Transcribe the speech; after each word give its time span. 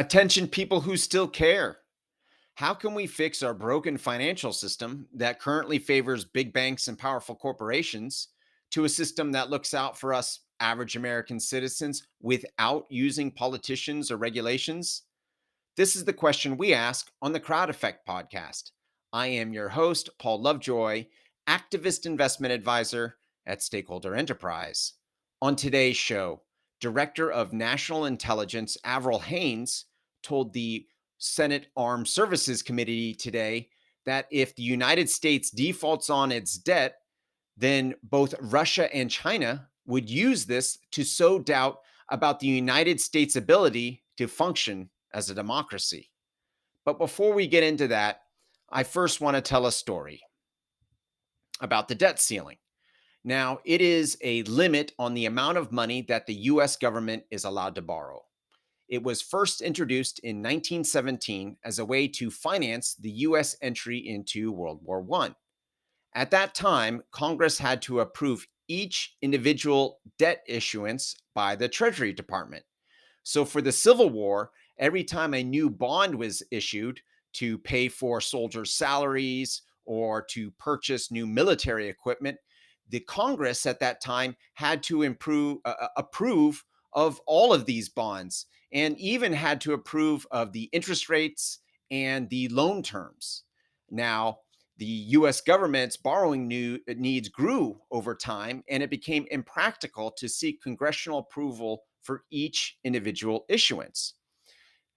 Attention, 0.00 0.48
people 0.48 0.80
who 0.80 0.96
still 0.96 1.28
care. 1.28 1.76
How 2.54 2.72
can 2.72 2.94
we 2.94 3.06
fix 3.06 3.42
our 3.42 3.52
broken 3.52 3.98
financial 3.98 4.50
system 4.50 5.06
that 5.12 5.40
currently 5.40 5.78
favors 5.78 6.24
big 6.24 6.54
banks 6.54 6.88
and 6.88 6.98
powerful 6.98 7.34
corporations 7.34 8.28
to 8.70 8.84
a 8.84 8.88
system 8.88 9.30
that 9.32 9.50
looks 9.50 9.74
out 9.74 9.98
for 9.98 10.14
us, 10.14 10.40
average 10.58 10.96
American 10.96 11.38
citizens, 11.38 12.02
without 12.22 12.86
using 12.88 13.30
politicians 13.30 14.10
or 14.10 14.16
regulations? 14.16 15.02
This 15.76 15.94
is 15.94 16.06
the 16.06 16.14
question 16.14 16.56
we 16.56 16.72
ask 16.72 17.10
on 17.20 17.34
the 17.34 17.38
Crowd 17.38 17.68
Effect 17.68 18.08
podcast. 18.08 18.70
I 19.12 19.26
am 19.26 19.52
your 19.52 19.68
host, 19.68 20.08
Paul 20.18 20.40
Lovejoy, 20.40 21.08
activist 21.46 22.06
investment 22.06 22.54
advisor 22.54 23.18
at 23.44 23.62
Stakeholder 23.62 24.14
Enterprise. 24.14 24.94
On 25.42 25.54
today's 25.54 25.98
show, 25.98 26.40
Director 26.80 27.30
of 27.30 27.52
National 27.52 28.06
Intelligence 28.06 28.78
Avril 28.82 29.18
Haines 29.18 29.84
told 30.22 30.52
the 30.52 30.86
Senate 31.18 31.66
Armed 31.76 32.08
Services 32.08 32.62
Committee 32.62 33.14
today 33.14 33.68
that 34.06 34.26
if 34.30 34.56
the 34.56 34.62
United 34.62 35.10
States 35.10 35.50
defaults 35.50 36.08
on 36.08 36.32
its 36.32 36.56
debt, 36.56 36.96
then 37.56 37.94
both 38.02 38.34
Russia 38.40 38.92
and 38.94 39.10
China 39.10 39.68
would 39.86 40.08
use 40.08 40.46
this 40.46 40.78
to 40.92 41.04
sow 41.04 41.38
doubt 41.38 41.80
about 42.08 42.40
the 42.40 42.46
United 42.46 43.00
States' 43.00 43.36
ability 43.36 44.02
to 44.16 44.26
function 44.26 44.88
as 45.12 45.28
a 45.30 45.34
democracy. 45.34 46.10
But 46.84 46.98
before 46.98 47.34
we 47.34 47.46
get 47.46 47.62
into 47.62 47.88
that, 47.88 48.22
I 48.70 48.82
first 48.82 49.20
want 49.20 49.36
to 49.36 49.42
tell 49.42 49.66
a 49.66 49.72
story 49.72 50.22
about 51.60 51.88
the 51.88 51.94
debt 51.94 52.20
ceiling. 52.20 52.56
Now, 53.22 53.58
it 53.64 53.80
is 53.80 54.16
a 54.22 54.42
limit 54.44 54.92
on 54.98 55.12
the 55.12 55.26
amount 55.26 55.58
of 55.58 55.72
money 55.72 56.02
that 56.08 56.26
the 56.26 56.34
US 56.34 56.76
government 56.76 57.24
is 57.30 57.44
allowed 57.44 57.74
to 57.74 57.82
borrow. 57.82 58.22
It 58.90 59.04
was 59.04 59.22
first 59.22 59.60
introduced 59.60 60.18
in 60.18 60.38
1917 60.38 61.56
as 61.64 61.78
a 61.78 61.84
way 61.84 62.08
to 62.08 62.28
finance 62.28 62.96
the 62.96 63.10
US 63.10 63.56
entry 63.62 63.98
into 63.98 64.50
World 64.50 64.80
War 64.82 65.06
I. 65.14 65.30
At 66.12 66.32
that 66.32 66.56
time, 66.56 67.04
Congress 67.12 67.56
had 67.56 67.80
to 67.82 68.00
approve 68.00 68.48
each 68.66 69.16
individual 69.22 70.00
debt 70.18 70.42
issuance 70.48 71.14
by 71.36 71.54
the 71.54 71.68
Treasury 71.68 72.12
Department. 72.12 72.64
So 73.22 73.44
for 73.44 73.62
the 73.62 73.70
Civil 73.70 74.10
War, 74.10 74.50
every 74.76 75.04
time 75.04 75.34
a 75.34 75.44
new 75.44 75.70
bond 75.70 76.16
was 76.16 76.42
issued 76.50 77.00
to 77.34 77.58
pay 77.58 77.88
for 77.88 78.20
soldiers' 78.20 78.74
salaries 78.74 79.62
or 79.84 80.20
to 80.30 80.50
purchase 80.52 81.12
new 81.12 81.28
military 81.28 81.88
equipment, 81.88 82.38
the 82.88 83.00
Congress 83.00 83.66
at 83.66 83.78
that 83.78 84.00
time 84.00 84.34
had 84.54 84.82
to 84.82 85.02
improve, 85.02 85.58
uh, 85.64 85.74
uh, 85.80 85.88
approve 85.96 86.64
of 86.92 87.20
all 87.26 87.52
of 87.52 87.66
these 87.66 87.88
bonds 87.88 88.46
and 88.72 88.98
even 88.98 89.32
had 89.32 89.60
to 89.62 89.72
approve 89.72 90.26
of 90.30 90.52
the 90.52 90.68
interest 90.72 91.08
rates 91.08 91.58
and 91.90 92.28
the 92.30 92.48
loan 92.48 92.82
terms. 92.82 93.44
Now, 93.90 94.38
the 94.76 94.86
US 94.86 95.40
government's 95.40 95.96
borrowing 95.96 96.48
new, 96.48 96.78
uh, 96.88 96.94
needs 96.96 97.28
grew 97.28 97.80
over 97.90 98.14
time, 98.14 98.62
and 98.68 98.82
it 98.82 98.90
became 98.90 99.26
impractical 99.30 100.10
to 100.12 100.28
seek 100.28 100.62
congressional 100.62 101.18
approval 101.18 101.82
for 102.02 102.22
each 102.30 102.78
individual 102.84 103.44
issuance. 103.48 104.14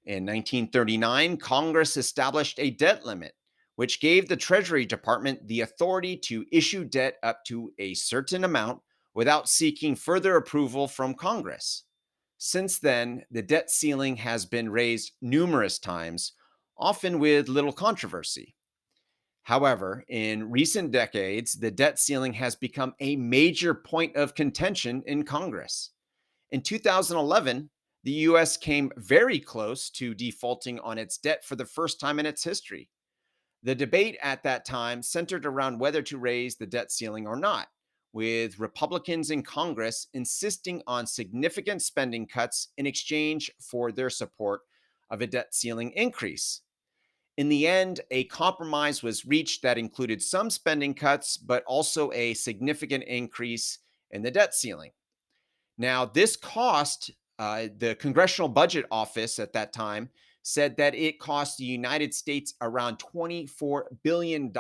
In 0.06 0.26
1939, 0.26 1.38
Congress 1.38 1.98
established 1.98 2.60
a 2.60 2.72
debt 2.72 3.06
limit 3.06 3.34
which 3.76 4.00
gave 4.00 4.28
the 4.28 4.38
Treasury 4.38 4.86
Department 4.86 5.48
the 5.48 5.62
authority 5.62 6.16
to 6.16 6.46
issue 6.52 6.84
debt 6.84 7.18
up 7.24 7.44
to 7.46 7.72
a 7.80 7.94
certain 7.96 8.44
amount 8.44 8.82
without 9.14 9.50
seeking 9.50 9.96
further 9.96 10.36
approval 10.36 10.88
from 10.88 11.14
Congress. 11.14 11.84
Since 12.38 12.80
then, 12.80 13.24
the 13.32 13.42
debt 13.42 13.70
ceiling 13.70 14.18
has 14.18 14.46
been 14.46 14.70
raised 14.70 15.14
numerous 15.22 15.80
times, 15.80 16.34
often 16.78 17.20
with 17.20 17.48
little 17.48 17.72
controversy. 17.72 18.56
However, 19.44 20.04
in 20.08 20.52
recent 20.52 20.92
decades, 20.92 21.54
the 21.54 21.72
debt 21.72 22.00
ceiling 22.00 22.34
has 22.34 22.56
become 22.56 22.94
a 23.00 23.16
major 23.18 23.74
point 23.74 24.16
of 24.16 24.36
contention 24.36 25.04
in 25.06 25.24
Congress. 25.24 25.92
In 26.52 26.62
2011, 26.62 27.70
the 28.04 28.12
US 28.12 28.58
came 28.58 28.92
very 28.98 29.40
close 29.40 29.90
to 29.92 30.14
defaulting 30.14 30.80
on 30.80 30.98
its 30.98 31.18
debt 31.18 31.44
for 31.46 31.56
the 31.56 31.66
first 31.66 32.00
time 32.00 32.20
in 32.20 32.26
its 32.26 32.44
history. 32.44 32.90
The 33.64 33.76
debate 33.76 34.18
at 34.22 34.44
that 34.44 34.66
time 34.66 35.02
centered 35.02 35.46
around 35.46 35.80
whether 35.80 36.02
to 36.04 36.18
raise 36.18 36.56
the 36.56 36.68
debt 36.68 36.92
ceiling 36.92 37.26
or 37.26 37.38
not, 37.38 37.68
with 38.14 38.60
Republicans 38.60 39.32
in 39.32 39.42
Congress 39.44 40.08
insisting 40.14 40.82
on 40.88 41.06
significant 41.06 41.82
spending 41.82 42.28
cuts 42.28 42.70
in 42.78 42.86
exchange 42.86 43.52
for 43.60 43.92
their 43.92 44.10
support 44.10 44.62
of 45.10 45.22
a 45.22 45.28
debt 45.28 45.54
ceiling 45.54 45.92
increase. 45.92 46.62
In 47.38 47.50
the 47.50 47.68
end, 47.68 48.02
a 48.12 48.26
compromise 48.26 49.02
was 49.02 49.26
reached 49.26 49.64
that 49.64 49.80
included 49.80 50.22
some 50.22 50.52
spending 50.52 50.94
cuts, 50.94 51.36
but 51.36 51.64
also 51.66 52.12
a 52.14 52.36
significant 52.36 53.04
increase 53.06 53.80
in 54.12 54.22
the 54.22 54.30
debt 54.30 54.54
ceiling. 54.54 54.92
Now, 55.80 56.06
this 56.06 56.36
cost 56.36 57.12
uh, 57.40 57.68
the 57.80 57.96
Congressional 57.96 58.48
Budget 58.50 58.86
Office 58.92 59.40
at 59.40 59.54
that 59.54 59.74
time 59.74 60.10
said 60.44 60.78
that 60.78 60.94
it 60.94 61.20
cost 61.20 61.58
the 61.58 61.66
United 61.66 62.14
States 62.14 62.54
around 62.62 63.00
$24 63.00 63.84
billion 64.04 64.52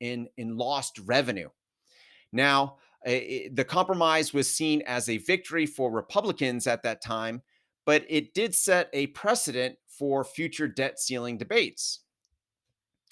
in, 0.00 0.28
in 0.36 0.56
lost 0.56 0.98
revenue. 1.04 1.48
Now, 2.32 2.76
it, 3.04 3.56
the 3.56 3.64
compromise 3.64 4.32
was 4.32 4.52
seen 4.52 4.82
as 4.86 5.08
a 5.08 5.18
victory 5.18 5.66
for 5.66 5.90
Republicans 5.90 6.66
at 6.66 6.82
that 6.82 7.02
time, 7.02 7.42
but 7.84 8.04
it 8.08 8.34
did 8.34 8.54
set 8.54 8.88
a 8.92 9.08
precedent 9.08 9.76
for 9.88 10.24
future 10.24 10.68
debt 10.68 10.98
ceiling 10.98 11.36
debates, 11.36 12.00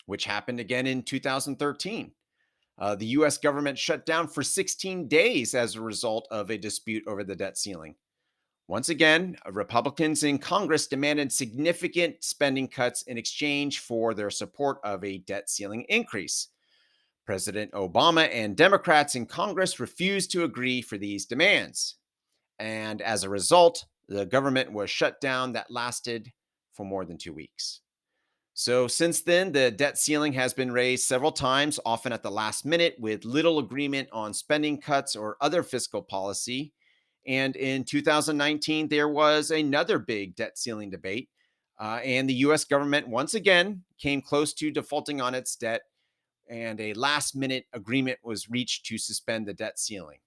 which 0.07 0.25
happened 0.25 0.61
again 0.61 0.87
in 0.87 1.03
2013. 1.03 2.13
Uh, 2.79 2.95
the 2.95 3.07
US 3.07 3.37
government 3.37 3.79
shut 3.79 4.07
down 4.07 4.27
for 4.27 4.43
16 4.43 5.07
days 5.07 5.55
as 5.55 5.75
a 5.75 5.81
result 5.81 6.27
of 6.31 6.51
a 6.51 6.57
dispute 6.57 7.05
over 7.07 7.23
the 7.23 7.37
debt 7.37 7.59
ceiling. 7.59 7.95
Once 8.69 8.89
again, 8.89 9.37
uh, 9.45 9.53
Republicans 9.53 10.23
in 10.23 10.39
Congress 10.39 10.87
demanded 10.87 11.31
significant 11.31 12.15
spending 12.23 12.69
cuts 12.69 13.03
in 13.03 13.19
exchange 13.19 13.81
for 13.81 14.15
their 14.15 14.31
support 14.31 14.79
of 14.85 15.05
a 15.05 15.19
debt 15.19 15.51
ceiling 15.51 15.85
increase. 15.89 16.49
President 17.31 17.71
Obama 17.71 18.29
and 18.33 18.57
Democrats 18.57 19.15
in 19.15 19.25
Congress 19.25 19.79
refused 19.79 20.33
to 20.33 20.43
agree 20.43 20.83
for 20.83 20.99
these 20.99 21.27
demands. 21.27 21.95
And 22.59 23.01
as 23.01 23.23
a 23.23 23.29
result, 23.29 23.85
the 24.09 24.27
government 24.27 24.73
was 24.73 24.91
shut 24.91 25.21
down 25.21 25.53
that 25.53 25.71
lasted 25.71 26.33
for 26.73 26.85
more 26.85 27.05
than 27.05 27.19
two 27.19 27.33
weeks. 27.33 27.83
So, 28.53 28.89
since 28.89 29.23
then, 29.23 29.53
the 29.53 29.71
debt 29.71 29.97
ceiling 29.97 30.33
has 30.33 30.53
been 30.53 30.73
raised 30.73 31.07
several 31.07 31.31
times, 31.31 31.79
often 31.87 32.13
at 32.13 32.25
the 32.25 32.33
last 32.33 32.67
minute, 32.67 32.97
with 32.99 33.25
little 33.25 33.61
agreement 33.61 34.09
on 34.11 34.35
spending 34.35 34.81
cuts 34.81 35.15
or 35.15 35.37
other 35.41 35.63
fiscal 35.63 36.03
policy. 36.03 36.73
And 37.29 37.55
in 37.55 37.85
2019, 37.85 38.89
there 38.89 39.09
was 39.09 39.53
another 39.53 40.01
big 40.01 40.35
debt 40.35 40.59
ceiling 40.59 40.91
debate. 40.91 41.29
Uh, 41.79 42.01
and 42.05 42.29
the 42.29 42.43
US 42.47 42.65
government 42.65 43.07
once 43.07 43.35
again 43.35 43.85
came 44.01 44.21
close 44.21 44.53
to 44.55 44.73
defaulting 44.73 45.21
on 45.21 45.37
its 45.37 45.55
debt, 45.55 45.83
and 46.51 46.81
a 46.81 46.93
last 46.95 47.37
minute 47.37 47.65
agreement 47.73 48.19
was 48.23 48.51
reached 48.51 48.85
to 48.87 48.99
suspend 48.99 49.47
the 49.47 49.55
debt 49.55 49.79
ceiling, 49.79 50.19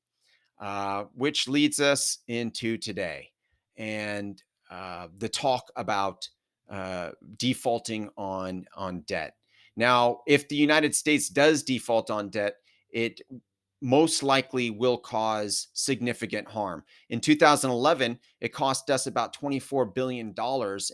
uh, 0.60 1.04
which 1.14 1.48
leads 1.48 1.80
us 1.80 2.20
into 2.28 2.78
today 2.78 3.30
and 3.78 4.42
uh, 4.72 5.08
the 5.20 5.30
talk 5.30 5.70
about 5.76 6.28
uh, 6.70 7.12
defaulting 7.38 8.10
on, 8.18 8.66
on 8.76 9.02
debt. 9.02 9.36
Now, 9.76 10.22
if 10.26 10.48
the 10.48 10.56
United 10.56 10.96
States 10.96 11.30
does 11.30 11.64
default 11.64 12.10
on 12.10 12.30
debt, 12.30 12.56
it 12.92 13.22
most 13.82 14.24
likely 14.24 14.70
will 14.70 14.98
cause 14.98 15.68
significant 15.74 16.48
harm. 16.48 16.84
In 17.10 17.20
2011, 17.20 18.18
it 18.40 18.54
cost 18.54 18.90
us 18.90 19.08
about 19.08 19.36
$24 19.36 19.94
billion 19.94 20.34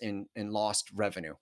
in, 0.02 0.26
in 0.36 0.52
lost 0.52 0.90
revenue. 0.96 1.36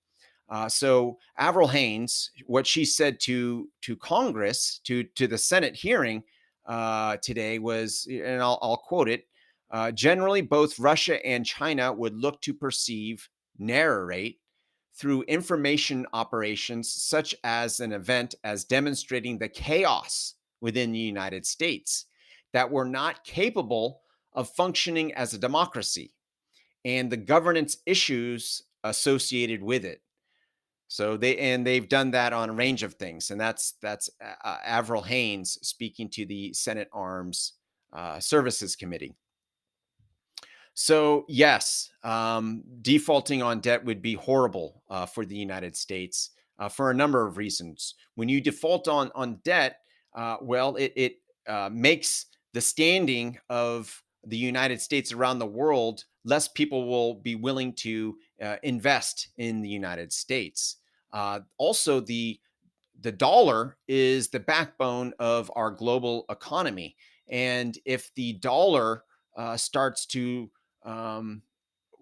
Uh, 0.49 0.69
so 0.69 1.17
Avril 1.37 1.67
Haines, 1.67 2.31
what 2.45 2.65
she 2.65 2.85
said 2.85 3.19
to 3.21 3.69
to 3.81 3.95
Congress, 3.95 4.79
to 4.85 5.03
to 5.03 5.27
the 5.27 5.37
Senate 5.37 5.75
hearing 5.75 6.23
uh, 6.65 7.17
today 7.21 7.59
was, 7.59 8.07
and 8.09 8.41
I'll, 8.41 8.59
I'll 8.61 8.77
quote 8.77 9.09
it: 9.09 9.27
uh, 9.71 9.91
generally, 9.91 10.41
both 10.41 10.79
Russia 10.79 11.25
and 11.25 11.45
China 11.45 11.91
would 11.91 12.15
look 12.15 12.41
to 12.41 12.53
perceive, 12.53 13.29
narrate 13.57 14.39
through 14.95 15.21
information 15.23 16.05
operations 16.13 16.91
such 16.91 17.35
as 17.43 17.79
an 17.79 17.91
event 17.91 18.33
as 18.43 18.65
demonstrating 18.65 19.37
the 19.37 19.49
chaos 19.49 20.35
within 20.59 20.91
the 20.91 20.99
United 20.99 21.45
States 21.45 22.05
that 22.53 22.71
were 22.71 22.85
not 22.85 23.23
capable 23.23 24.01
of 24.33 24.49
functioning 24.49 25.13
as 25.13 25.33
a 25.33 25.37
democracy 25.37 26.13
and 26.83 27.11
the 27.11 27.17
governance 27.17 27.77
issues 27.85 28.63
associated 28.83 29.61
with 29.61 29.85
it. 29.85 30.01
So 30.87 31.17
they 31.17 31.37
and 31.37 31.67
they've 31.67 31.87
done 31.87 32.11
that 32.11 32.33
on 32.33 32.49
a 32.49 32.53
range 32.53 32.83
of 32.83 32.93
things, 32.93 33.31
and 33.31 33.39
that's 33.39 33.73
that's 33.81 34.09
uh, 34.23 34.47
uh 34.47 34.57
Avril 34.65 35.01
Haines 35.01 35.59
speaking 35.61 36.09
to 36.11 36.25
the 36.25 36.53
Senate 36.53 36.89
Arms 36.93 37.53
uh, 37.93 38.19
Services 38.19 38.75
Committee. 38.75 39.15
So, 40.73 41.25
yes, 41.27 41.89
um, 42.03 42.63
defaulting 42.81 43.41
on 43.41 43.59
debt 43.59 43.83
would 43.83 44.01
be 44.01 44.13
horrible 44.13 44.83
uh, 44.89 45.07
for 45.07 45.25
the 45.25 45.35
United 45.35 45.75
States 45.75 46.29
uh, 46.59 46.69
for 46.69 46.91
a 46.91 46.93
number 46.93 47.25
of 47.25 47.37
reasons. 47.37 47.95
When 48.15 48.29
you 48.29 48.39
default 48.39 48.87
on 48.87 49.11
on 49.13 49.39
debt, 49.43 49.79
uh, 50.15 50.37
well, 50.41 50.75
it 50.77 50.93
it 50.95 51.13
makes 51.71 52.27
the 52.53 52.61
standing 52.61 53.37
of 53.49 54.01
the 54.27 54.37
United 54.37 54.81
States 54.81 55.11
around 55.11 55.39
the 55.39 55.45
world. 55.45 56.05
Less 56.23 56.47
people 56.47 56.87
will 56.87 57.15
be 57.15 57.35
willing 57.35 57.73
to 57.73 58.17
uh, 58.41 58.57
invest 58.63 59.29
in 59.37 59.61
the 59.61 59.69
United 59.69 60.11
States. 60.11 60.77
Uh, 61.13 61.39
also, 61.57 61.99
the 61.99 62.39
the 62.99 63.11
dollar 63.11 63.77
is 63.87 64.29
the 64.29 64.39
backbone 64.39 65.13
of 65.19 65.51
our 65.55 65.71
global 65.71 66.25
economy, 66.29 66.95
and 67.29 67.77
if 67.85 68.13
the 68.15 68.33
dollar 68.33 69.03
uh, 69.37 69.55
starts 69.55 70.05
to 70.07 70.49
um, 70.83 71.41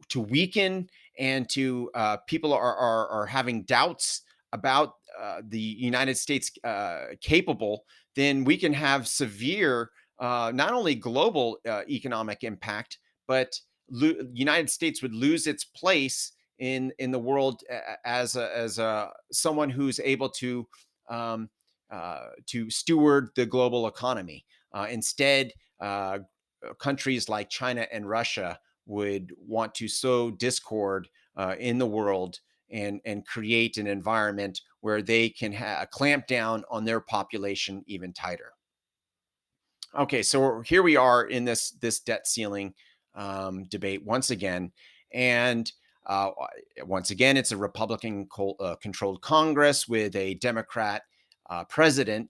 to 0.10 0.22
weaken 0.22 0.90
and 1.18 1.50
to 1.50 1.90
uh, 1.96 2.18
people 2.28 2.54
are, 2.54 2.76
are, 2.76 3.08
are 3.10 3.26
having 3.26 3.64
doubts 3.64 4.22
about 4.54 4.94
uh, 5.22 5.42
the 5.48 5.60
United 5.60 6.18
States 6.18 6.52
uh, 6.64 7.08
capable, 7.22 7.86
then 8.16 8.44
we 8.44 8.58
can 8.58 8.74
have 8.74 9.08
severe 9.08 9.90
uh, 10.20 10.52
not 10.54 10.74
only 10.74 10.96
global 10.96 11.60
uh, 11.68 11.84
economic 11.90 12.44
impact, 12.44 13.00
but 13.28 13.60
lo- 13.90 14.16
United 14.34 14.70
States 14.70 15.02
would 15.02 15.14
lose 15.14 15.48
its 15.48 15.64
place 15.64 16.32
in 16.58 16.94
in 17.00 17.12
the 17.12 17.20
world 17.20 17.62
as 18.06 18.36
a, 18.38 18.56
as 18.58 18.80
a 18.80 19.12
someone 19.32 19.70
who's 19.70 20.00
able 20.00 20.30
to 20.30 20.68
um, 21.10 21.50
uh, 21.92 22.30
to 22.46 22.70
steward 22.70 23.30
the 23.36 23.46
global 23.46 23.88
economy. 23.88 24.46
instead, 24.90 25.52
countries 26.80 27.30
like 27.30 27.50
China 27.50 27.88
and 27.92 28.10
Russia 28.10 28.60
would 28.86 29.34
want 29.38 29.74
to 29.76 29.88
sow 29.88 30.32
discord 30.32 31.10
uh, 31.36 31.56
in 31.60 31.78
the 31.78 31.86
world 31.86 32.40
and 32.70 33.02
and 33.06 33.26
create 33.26 33.78
an 33.78 33.88
environment 33.88 34.62
where 34.82 35.02
they 35.02 35.30
can 35.30 35.54
ha- 35.54 35.86
clamp 35.92 36.28
down 36.28 36.64
on 36.70 36.86
their 36.86 37.00
population 37.00 37.84
even 37.88 38.14
tighter. 38.14 38.55
Okay, 39.98 40.24
so 40.24 40.60
here 40.62 40.84
we 40.84 40.98
are 40.98 41.24
in 41.24 41.46
this 41.46 41.72
this 41.72 42.02
debt 42.02 42.28
ceiling 42.28 42.74
um, 43.14 43.64
debate 43.66 44.04
once 44.04 44.30
again, 44.30 44.74
and 45.14 45.72
uh, 46.06 46.32
once 46.84 47.12
again, 47.12 47.38
it's 47.38 47.54
a 47.54 47.58
Republican 47.58 48.26
co- 48.28 48.58
uh, 48.60 48.76
controlled 48.76 49.22
Congress 49.22 49.88
with 49.88 50.16
a 50.18 50.34
Democrat 50.36 51.04
uh, 51.50 51.64
president, 51.66 52.30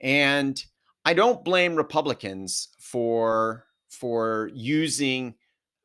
and 0.00 0.60
I 1.04 1.14
don't 1.14 1.44
blame 1.44 1.76
Republicans 1.76 2.70
for 2.80 3.66
for 3.88 4.50
using 4.52 5.34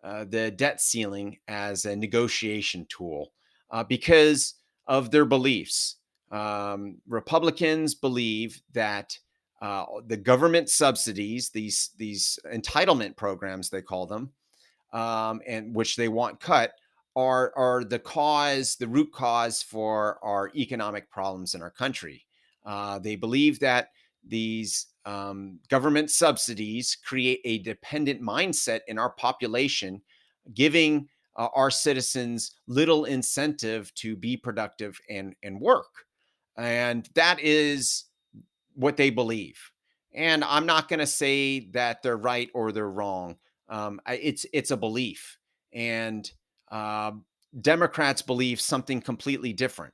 uh, 0.04 0.26
the 0.28 0.50
debt 0.50 0.82
ceiling 0.82 1.38
as 1.48 1.86
a 1.86 1.96
negotiation 1.96 2.88
tool 2.90 3.32
uh, 3.70 3.84
because 3.84 4.56
of 4.88 5.12
their 5.12 5.26
beliefs. 5.26 5.98
Um, 6.32 6.98
Republicans 7.08 7.94
believe 7.94 8.60
that 8.74 9.16
uh, 9.62 9.86
the 10.08 10.18
government 10.18 10.70
subsidies, 10.70 11.50
these 11.50 11.92
these 11.98 12.40
entitlement 12.52 13.16
programs, 13.16 13.70
they 13.70 13.82
call 13.82 14.08
them, 14.08 14.32
um, 14.92 15.42
and 15.48 15.74
which 15.76 15.96
they 15.96 16.08
want 16.08 16.40
cut, 16.40 16.74
are 17.16 17.54
are 17.56 17.84
the 17.84 18.00
cause, 18.00 18.76
the 18.76 18.88
root 18.88 19.12
cause 19.12 19.62
for 19.62 20.18
our 20.24 20.52
economic 20.56 21.10
problems 21.10 21.54
in 21.54 21.62
our 21.62 21.70
country. 21.70 22.26
Uh, 22.66 23.00
they 23.00 23.16
believe 23.16 23.60
that 23.60 23.90
these 24.28 24.88
um, 25.06 25.60
government 25.70 26.10
subsidies 26.10 26.98
create 27.04 27.42
a 27.44 27.60
dependent 27.60 28.22
mindset 28.22 28.82
in 28.88 28.98
our 29.00 29.12
population, 29.12 30.02
giving 30.54 31.08
uh, 31.36 31.48
our 31.56 31.72
citizens 31.72 32.52
little 32.68 33.06
incentive 33.06 33.94
to 33.96 34.16
be 34.16 34.38
productive 34.38 35.00
and, 35.10 35.36
and 35.44 35.60
work. 35.60 36.06
And 36.58 37.10
that 37.16 37.40
is 37.40 38.06
what 38.76 38.98
they 38.98 39.10
believe. 39.10 39.60
And 40.14 40.44
I'm 40.44 40.66
not 40.66 40.90
going 40.90 41.00
to 41.00 41.08
say 41.08 41.70
that 41.72 42.02
they're 42.04 42.18
right 42.18 42.50
or 42.54 42.72
they're 42.72 42.90
wrong. 42.90 43.38
Um, 43.70 44.02
it's 44.08 44.46
it's 44.52 44.72
a 44.72 44.78
belief, 44.78 45.38
and 45.72 46.30
uh, 46.70 47.12
Democrats 47.62 48.22
believe 48.22 48.60
something 48.60 49.02
completely 49.02 49.54
different. 49.54 49.94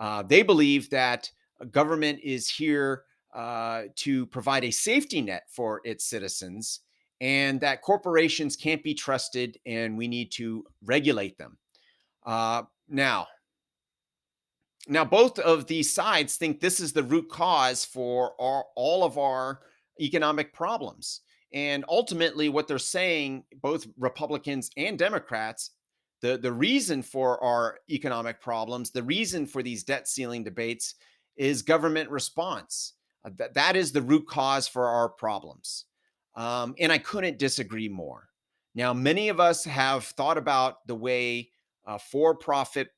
Uh, 0.00 0.22
they 0.22 0.42
believe 0.42 0.88
that 0.90 1.30
government 1.70 2.20
is 2.22 2.48
here 2.48 3.04
uh, 3.34 3.82
to 3.96 4.26
provide 4.26 4.64
a 4.64 4.70
safety 4.70 5.20
net 5.20 5.44
for 5.50 5.80
its 5.84 6.04
citizens 6.04 6.80
and 7.20 7.60
that 7.60 7.82
corporations 7.82 8.56
can't 8.56 8.82
be 8.82 8.94
trusted 8.94 9.58
and 9.66 9.96
we 9.96 10.08
need 10.08 10.30
to 10.32 10.64
regulate 10.84 11.38
them. 11.38 11.56
Uh, 12.26 12.62
now, 12.88 13.26
now 14.88 15.04
both 15.04 15.38
of 15.38 15.66
these 15.66 15.92
sides 15.92 16.36
think 16.36 16.60
this 16.60 16.80
is 16.80 16.92
the 16.92 17.02
root 17.02 17.28
cause 17.28 17.84
for 17.84 18.32
our, 18.40 18.64
all 18.76 19.04
of 19.04 19.18
our 19.18 19.60
economic 20.00 20.52
problems. 20.52 21.20
And 21.52 21.84
ultimately, 21.88 22.48
what 22.48 22.66
they're 22.66 22.78
saying, 22.78 23.44
both 23.62 23.86
Republicans 23.96 24.70
and 24.76 24.98
Democrats, 24.98 25.70
the, 26.20 26.36
the 26.36 26.52
reason 26.52 27.02
for 27.02 27.42
our 27.42 27.78
economic 27.88 28.40
problems, 28.40 28.90
the 28.90 29.02
reason 29.02 29.46
for 29.46 29.62
these 29.62 29.84
debt 29.84 30.08
ceiling 30.08 30.42
debates 30.42 30.96
is 31.36 31.62
government 31.62 32.10
response. 32.10 32.94
Uh, 33.24 33.30
that, 33.36 33.54
that 33.54 33.76
is 33.76 33.92
the 33.92 34.02
root 34.02 34.26
cause 34.26 34.66
for 34.66 34.88
our 34.88 35.08
problems. 35.08 35.84
Um, 36.34 36.74
and 36.80 36.90
I 36.90 36.98
couldn't 36.98 37.38
disagree 37.38 37.88
more. 37.88 38.28
Now, 38.74 38.92
many 38.92 39.28
of 39.28 39.38
us 39.38 39.64
have 39.64 40.04
thought 40.04 40.38
about 40.38 40.86
the 40.86 40.96
way 40.96 41.50
uh, 41.86 41.98
for 41.98 42.34
profit, 42.34 42.88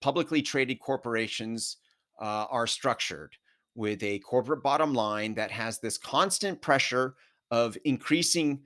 publicly 0.00 0.42
traded 0.42 0.80
corporations 0.80 1.76
uh, 2.20 2.46
are 2.50 2.66
structured 2.66 3.36
with 3.74 4.02
a 4.02 4.18
corporate 4.20 4.62
bottom 4.62 4.94
line 4.94 5.34
that 5.34 5.50
has 5.50 5.78
this 5.78 5.98
constant 5.98 6.60
pressure 6.62 7.14
of 7.50 7.76
increasing 7.84 8.60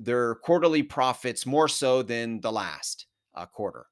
their 0.00 0.36
quarterly 0.36 0.82
profits 0.82 1.46
more 1.46 1.68
so 1.68 2.02
than 2.02 2.40
the 2.40 2.52
last 2.52 3.06
uh, 3.34 3.46
quarter. 3.46 3.86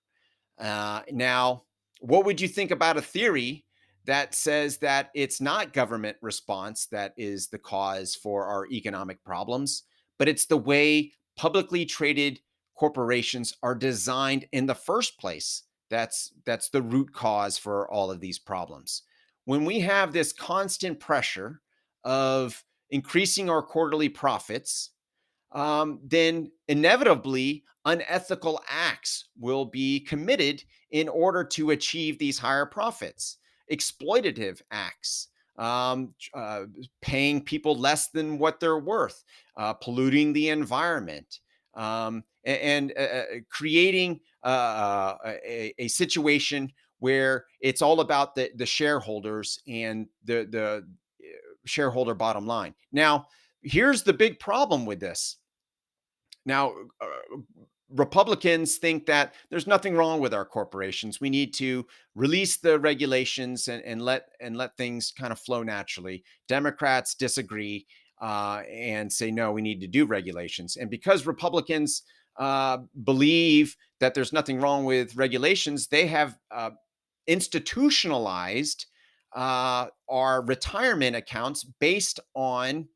Uh, 0.58 1.02
now, 1.12 1.62
what 2.00 2.24
would 2.24 2.40
you 2.40 2.48
think 2.48 2.70
about 2.70 2.96
a 2.96 3.02
theory 3.02 3.64
that 4.04 4.34
says 4.34 4.78
that 4.78 5.10
it's 5.14 5.40
not 5.40 5.72
government 5.72 6.16
response 6.22 6.86
that 6.86 7.12
is 7.16 7.48
the 7.48 7.58
cause 7.58 8.14
for 8.14 8.46
our 8.46 8.66
economic 8.68 9.22
problems, 9.24 9.82
but 10.18 10.28
it's 10.28 10.46
the 10.46 10.56
way 10.56 11.12
publicly 11.36 11.84
traded 11.84 12.40
corporations 12.76 13.54
are 13.62 13.74
designed 13.74 14.46
in 14.52 14.66
the 14.66 14.74
first 14.74 15.18
place. 15.18 15.64
That's 15.90 16.32
that's 16.44 16.68
the 16.70 16.82
root 16.82 17.12
cause 17.12 17.58
for 17.58 17.90
all 17.90 18.10
of 18.10 18.20
these 18.20 18.38
problems. 18.38 19.02
When 19.44 19.64
we 19.64 19.80
have 19.80 20.12
this 20.12 20.32
constant 20.32 20.98
pressure 20.98 21.60
of 22.04 22.62
increasing 22.90 23.48
our 23.48 23.62
quarterly 23.62 24.08
profits, 24.08 24.90
um, 25.52 26.00
then 26.04 26.50
inevitably 26.68 27.64
unethical 27.84 28.60
acts 28.68 29.28
will 29.38 29.64
be 29.64 30.00
committed 30.00 30.62
in 30.90 31.08
order 31.08 31.44
to 31.44 31.70
achieve 31.70 32.18
these 32.18 32.38
higher 32.38 32.66
profits 32.66 33.38
exploitative 33.72 34.62
acts, 34.70 35.28
um, 35.58 36.14
uh, 36.34 36.64
paying 37.00 37.42
people 37.42 37.74
less 37.76 38.08
than 38.08 38.38
what 38.38 38.60
they're 38.60 38.78
worth, 38.78 39.24
uh, 39.56 39.72
polluting 39.72 40.32
the 40.32 40.48
environment, 40.50 41.40
um, 41.74 42.22
and, 42.44 42.60
and 42.60 42.92
uh, 42.96 43.00
uh 43.00 43.24
creating 43.50 44.20
uh, 44.46 45.18
uh, 45.24 45.32
a, 45.44 45.74
a, 45.76 45.88
situation 45.88 46.72
where 47.00 47.46
it's 47.60 47.82
all 47.82 47.98
about 47.98 48.36
the, 48.36 48.48
the 48.54 48.64
shareholders 48.64 49.58
and 49.66 50.06
the, 50.24 50.46
the 50.48 50.86
shareholder 51.64 52.14
bottom 52.14 52.46
line. 52.46 52.72
Now, 52.92 53.26
here's 53.62 54.04
the 54.04 54.12
big 54.12 54.38
problem 54.38 54.86
with 54.86 55.00
this. 55.00 55.38
Now, 56.44 56.74
Republicans 57.90 58.76
think 58.76 59.06
that 59.06 59.34
there's 59.50 59.66
nothing 59.66 59.96
wrong 59.96 60.20
with 60.20 60.32
our 60.32 60.44
corporations. 60.44 61.20
We 61.20 61.30
need 61.30 61.52
to 61.54 61.84
release 62.14 62.56
the 62.56 62.78
regulations 62.78 63.66
and, 63.66 63.82
and 63.84 64.00
let 64.00 64.28
and 64.40 64.56
let 64.56 64.76
things 64.76 65.12
kind 65.16 65.32
of 65.32 65.40
flow 65.40 65.64
naturally. 65.64 66.22
Democrats 66.46 67.14
disagree 67.14 67.86
uh, 68.20 68.62
and 68.70 69.12
say 69.12 69.30
no, 69.30 69.52
we 69.52 69.62
need 69.62 69.80
to 69.80 69.86
do 69.86 70.04
regulations. 70.04 70.76
And 70.76 70.88
because 70.88 71.26
Republicans 71.26 72.02
uh, 72.38 72.78
believe 73.04 73.76
that 74.00 74.14
there's 74.14 74.32
nothing 74.32 74.60
wrong 74.60 74.84
with 74.84 75.16
regulations, 75.16 75.88
they 75.88 76.06
have 76.06 76.38
uh, 76.50 76.70
institutionalized 77.26 78.86
uh, 79.34 79.86
our 80.08 80.42
retirement 80.42 81.16
accounts 81.16 81.64
based 81.80 82.20
on 82.34 82.88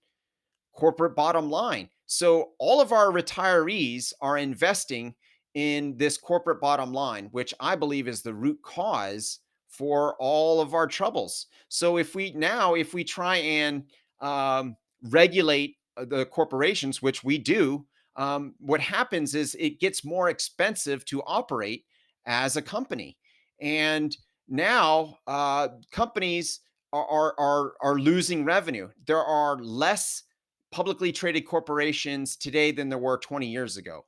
corporate 0.74 1.16
bottom 1.16 1.50
line. 1.50 1.88
So 2.06 2.50
all 2.58 2.80
of 2.80 2.92
our 2.92 3.12
retirees 3.12 4.12
are 4.20 4.38
investing 4.38 5.14
in 5.54 5.96
this 5.96 6.16
corporate 6.16 6.60
bottom 6.60 6.92
line, 6.92 7.28
which 7.32 7.52
I 7.60 7.76
believe 7.76 8.08
is 8.08 8.22
the 8.22 8.34
root 8.34 8.58
cause 8.62 9.40
for 9.68 10.16
all 10.18 10.60
of 10.60 10.74
our 10.74 10.86
troubles. 10.86 11.46
So 11.68 11.96
if 11.96 12.14
we 12.14 12.32
now, 12.32 12.74
if 12.74 12.94
we 12.94 13.04
try 13.04 13.36
and 13.36 13.84
um, 14.20 14.76
regulate 15.02 15.76
uh, 15.96 16.04
the 16.04 16.26
corporations, 16.26 17.00
which 17.00 17.22
we 17.24 17.38
do, 17.38 17.86
um, 18.16 18.54
what 18.58 18.80
happens 18.80 19.34
is 19.34 19.54
it 19.58 19.80
gets 19.80 20.04
more 20.04 20.28
expensive 20.28 21.04
to 21.06 21.22
operate 21.22 21.84
as 22.26 22.56
a 22.56 22.62
company. 22.62 23.16
And 23.60 24.16
now 24.48 25.18
uh, 25.26 25.68
companies 25.90 26.60
are, 26.92 27.34
are, 27.38 27.74
are, 27.80 27.98
losing 27.98 28.44
revenue. 28.44 28.88
There 29.06 29.22
are 29.22 29.56
less 29.62 30.24
publicly 30.72 31.12
traded 31.12 31.46
corporations 31.46 32.36
today 32.36 32.72
than 32.72 32.88
there 32.88 32.98
were 32.98 33.18
20 33.18 33.46
years 33.46 33.76
ago 33.76 34.04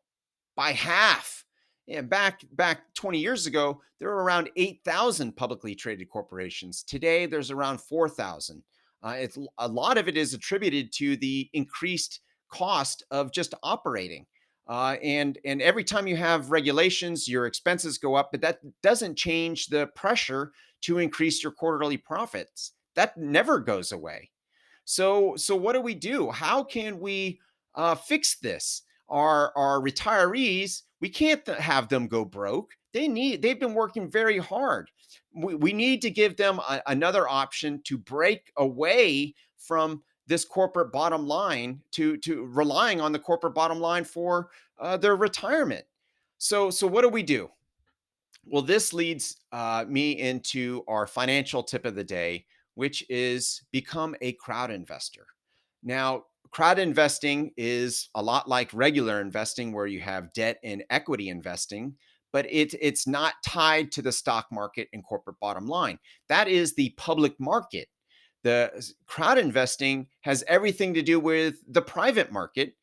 by 0.56 0.73
half. 0.73 1.44
Yeah, 1.87 2.00
back 2.02 2.40
back 2.52 2.94
20 2.94 3.18
years 3.18 3.47
ago, 3.47 3.80
there 3.99 4.09
were 4.09 4.23
around 4.23 4.50
8,000 4.56 5.37
publicly 5.37 5.75
traded 5.75 6.09
corporations. 6.09 6.82
Today, 6.85 7.26
there's 7.26 7.50
around 7.50 7.80
4,000. 7.80 8.62
Uh, 9.02 9.16
it's 9.18 9.37
a 9.59 9.66
lot 9.66 9.99
of 9.99 10.06
it 10.06 10.16
is 10.16 10.32
attributed 10.32 10.92
to 10.92 11.16
the 11.16 11.50
increased 11.52 12.21
cost 12.52 13.02
of 13.11 13.32
just 13.32 13.54
operating. 13.62 14.26
Uh, 14.68 14.97
and 15.02 15.38
and 15.44 15.61
every 15.61 15.82
time 15.82 16.06
you 16.06 16.16
have 16.16 16.52
regulations, 16.52 17.26
your 17.26 17.47
expenses 17.47 17.99
go 17.99 18.14
up, 18.14 18.30
but 18.30 18.40
that 18.42 18.61
doesn't 18.82 19.18
change 19.18 19.66
the 19.66 19.88
pressure 19.97 20.52
to 20.82 20.99
increase 20.99 21.42
your 21.42 21.52
quarterly 21.52 21.97
profits. 21.97 22.73
That 22.94 23.16
never 23.16 23.59
goes 23.59 23.90
away. 23.90 24.30
So 24.85 25.35
so 25.37 25.56
what 25.56 25.73
do 25.73 25.80
we 25.80 25.94
do? 25.94 26.30
How 26.30 26.62
can 26.62 27.00
we 27.00 27.40
uh, 27.75 27.97
fix 27.97 28.38
this? 28.38 28.82
Our 29.09 29.52
our 29.56 29.80
retirees, 29.80 30.82
we 31.00 31.09
can't 31.09 31.44
th- 31.44 31.59
have 31.59 31.88
them 31.88 32.06
go 32.06 32.25
broke. 32.25 32.71
They 32.92 33.09
need 33.09 33.42
they've 33.42 33.61
been 33.61 33.75
working 33.75 34.11
very 34.11 34.38
hard. 34.38 34.90
We, 35.35 35.54
we 35.54 35.73
need 35.73 36.02
to 36.02 36.11
give 36.11 36.37
them 36.37 36.61
a, 36.61 36.80
another 36.87 37.28
option 37.28 37.82
to 37.85 37.99
break 37.99 38.52
away 38.56 39.35
from 39.59 40.02
this 40.33 40.45
corporate 40.47 40.91
bottom 40.91 41.27
line 41.27 41.83
to 41.91 42.17
to 42.17 42.47
relying 42.47 43.03
on 43.03 43.12
the 43.12 43.19
corporate 43.19 43.55
bottom 43.55 43.79
line 43.79 44.03
for 44.03 44.49
uh, 44.81 44.97
their 44.97 45.15
retirement. 45.15 45.85
So 46.39 46.71
so 46.71 46.87
what 46.87 47.03
do 47.03 47.11
we 47.11 47.23
do? 47.23 47.51
Well, 48.47 48.62
this 48.62 48.95
leads 48.95 49.37
uh, 49.53 49.85
me 49.87 50.12
into 50.12 50.85
our 50.89 51.07
financial 51.07 51.62
tip 51.62 51.85
of 51.85 51.95
the 51.95 52.03
day, 52.03 52.47
which 52.77 53.05
is 53.11 53.62
become 53.73 54.17
a 54.23 54.33
crowd 54.33 54.71
investor. 54.71 55.27
Now, 55.83 56.25
crowd 56.51 56.79
investing 56.79 57.53
is 57.59 58.09
a 58.15 58.23
lot 58.23 58.49
like 58.49 58.71
regular 58.73 59.21
investing, 59.21 59.71
where 59.71 59.87
you 59.87 60.01
have 60.01 60.33
debt 60.33 60.59
and 60.65 60.83
equity 60.89 61.29
investing, 61.29 61.95
but 62.33 62.47
it, 62.51 62.75
it's 62.81 63.07
not 63.07 63.35
tied 63.45 63.93
to 63.93 64.03
the 64.03 64.12
stock 64.12 64.47
market 64.51 64.89
and 64.95 65.05
corporate 65.05 65.39
bottom 65.41 65.67
line. 65.67 65.99
That 66.31 66.49
is 66.49 66.75
the 66.75 66.95
public 66.97 67.39
market. 67.39 67.89
The 68.42 68.92
crowd 69.06 69.38
investing 69.38 70.08
has 70.22 70.44
everything 70.49 70.94
to 70.94 71.02
do 71.02 71.20
with 71.20 71.56
the 71.68 71.82
private 71.82 72.32
market, 72.32 72.75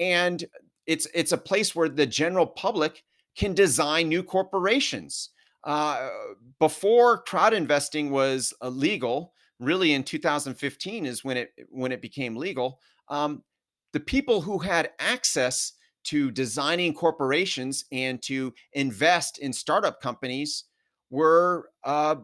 and 0.00 0.44
it's 0.86 1.06
it's 1.14 1.32
a 1.32 1.38
place 1.38 1.74
where 1.74 1.88
the 1.88 2.06
general 2.06 2.46
public 2.46 3.04
can 3.36 3.54
design 3.54 4.08
new 4.08 4.22
corporations. 4.22 5.30
Uh, 5.64 6.08
before 6.58 7.22
crowd 7.22 7.54
investing 7.54 8.10
was 8.10 8.52
illegal, 8.62 9.32
really 9.60 9.92
in 9.92 10.02
2015 10.02 11.06
is 11.06 11.24
when 11.24 11.36
it 11.36 11.52
when 11.70 11.92
it 11.92 12.02
became 12.02 12.36
legal. 12.36 12.80
Um, 13.08 13.42
the 13.92 14.00
people 14.00 14.40
who 14.40 14.58
had 14.58 14.90
access 14.98 15.72
to 16.04 16.30
designing 16.30 16.94
corporations 16.94 17.84
and 17.92 18.20
to 18.22 18.52
invest 18.72 19.38
in 19.38 19.52
startup 19.52 20.00
companies 20.00 20.64
were 21.10 21.68
uh, 21.84 22.16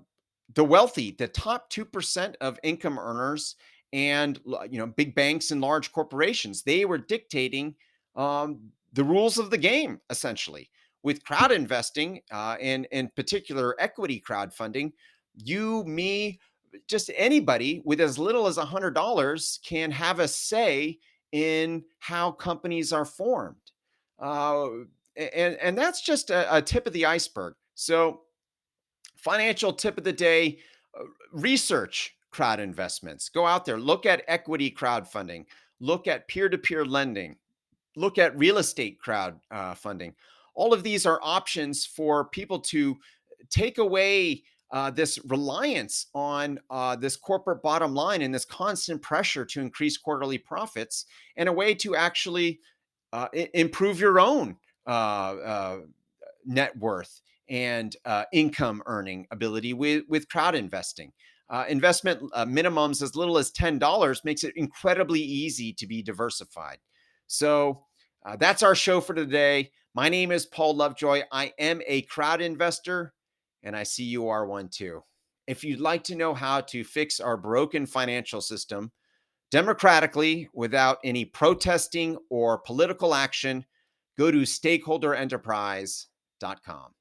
the 0.54 0.64
wealthy, 0.64 1.12
the 1.12 1.28
top 1.28 1.70
2% 1.70 2.34
of 2.40 2.58
income 2.62 2.98
earners 2.98 3.56
and 3.92 4.40
you 4.70 4.78
know 4.78 4.86
big 4.86 5.14
banks 5.14 5.50
and 5.50 5.60
large 5.60 5.92
corporations. 5.92 6.62
They 6.62 6.84
were 6.84 6.98
dictating 6.98 7.74
um, 8.16 8.58
the 8.92 9.04
rules 9.04 9.38
of 9.38 9.50
the 9.50 9.58
game 9.58 10.00
essentially 10.10 10.70
with 11.02 11.24
crowd 11.24 11.52
investing 11.52 12.20
uh, 12.30 12.56
and 12.60 12.86
in 12.90 13.10
particular 13.14 13.74
equity 13.78 14.22
crowdfunding 14.26 14.92
you 15.36 15.84
me 15.84 16.38
just 16.86 17.10
anybody 17.16 17.80
with 17.84 18.00
as 18.00 18.18
little 18.18 18.46
as 18.46 18.58
a 18.58 18.64
hundred 18.64 18.94
dollars 18.94 19.60
can 19.64 19.90
have 19.90 20.20
a 20.20 20.28
say 20.28 20.98
in 21.32 21.84
how 21.98 22.30
companies 22.30 22.92
are 22.92 23.04
formed 23.04 23.56
uh, 24.18 24.68
and 25.16 25.56
and 25.56 25.78
that's 25.78 26.00
just 26.00 26.30
a, 26.30 26.56
a 26.56 26.60
tip 26.60 26.86
of 26.86 26.92
the 26.92 27.06
iceberg 27.06 27.54
so 27.74 28.22
financial 29.18 29.72
tip 29.72 29.98
of 29.98 30.04
the 30.04 30.12
day 30.12 30.58
uh, 30.98 31.04
research 31.32 32.14
crowd 32.30 32.60
investments. 32.60 33.28
Go 33.28 33.46
out 33.46 33.64
there 33.64 33.78
look 33.78 34.06
at 34.06 34.22
equity 34.28 34.70
crowdfunding 34.70 35.44
look 35.80 36.06
at 36.08 36.26
peer-to-peer 36.28 36.84
lending 36.84 37.36
look 37.96 38.18
at 38.18 38.36
real 38.38 38.58
estate 38.58 38.98
crowd 38.98 39.38
uh, 39.50 39.74
funding. 39.74 40.14
All 40.54 40.72
of 40.72 40.82
these 40.82 41.04
are 41.06 41.20
options 41.22 41.84
for 41.84 42.26
people 42.26 42.60
to 42.60 42.96
take 43.50 43.78
away 43.78 44.42
uh, 44.70 44.90
this 44.90 45.18
reliance 45.26 46.06
on 46.14 46.60
uh, 46.70 46.94
this 46.96 47.16
corporate 47.16 47.62
bottom 47.62 47.94
line 47.94 48.22
and 48.22 48.34
this 48.34 48.44
constant 48.44 49.00
pressure 49.00 49.44
to 49.46 49.60
increase 49.60 49.96
quarterly 49.96 50.38
profits 50.38 51.06
and 51.36 51.48
a 51.48 51.52
way 51.52 51.74
to 51.74 51.96
actually 51.96 52.60
uh, 53.12 53.28
improve 53.54 53.98
your 53.98 54.20
own 54.20 54.56
uh, 54.86 54.90
uh, 54.90 55.78
net 56.44 56.76
worth 56.78 57.22
and 57.48 57.96
uh, 58.04 58.24
income 58.32 58.82
earning 58.86 59.26
ability 59.30 59.72
with, 59.72 60.04
with 60.08 60.28
crowd 60.28 60.54
investing. 60.54 61.12
Uh, 61.50 61.64
investment 61.68 62.20
uh, 62.34 62.44
minimums 62.44 63.02
as 63.02 63.16
little 63.16 63.38
as 63.38 63.50
$10 63.52 64.24
makes 64.24 64.44
it 64.44 64.52
incredibly 64.56 65.20
easy 65.20 65.72
to 65.72 65.86
be 65.86 66.02
diversified. 66.02 66.76
So 67.26 67.84
uh, 68.24 68.36
that's 68.36 68.62
our 68.62 68.74
show 68.74 69.00
for 69.00 69.14
today. 69.14 69.70
My 69.94 70.10
name 70.10 70.30
is 70.30 70.46
Paul 70.46 70.76
Lovejoy. 70.76 71.22
I 71.32 71.54
am 71.58 71.80
a 71.86 72.02
crowd 72.02 72.42
investor, 72.42 73.14
and 73.62 73.74
I 73.74 73.84
see 73.84 74.04
you 74.04 74.28
are 74.28 74.46
one 74.46 74.68
too. 74.68 75.02
If 75.46 75.64
you'd 75.64 75.80
like 75.80 76.04
to 76.04 76.14
know 76.14 76.34
how 76.34 76.60
to 76.60 76.84
fix 76.84 77.18
our 77.20 77.38
broken 77.38 77.86
financial 77.86 78.42
system 78.42 78.92
democratically 79.50 80.50
without 80.52 80.98
any 81.02 81.24
protesting 81.24 82.18
or 82.28 82.58
political 82.58 83.14
action, 83.14 83.64
go 84.18 84.30
to 84.30 84.42
stakeholderenterprise.com. 84.42 86.92